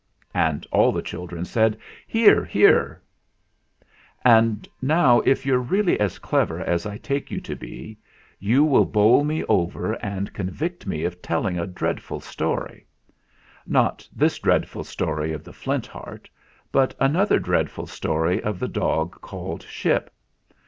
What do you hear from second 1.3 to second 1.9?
said: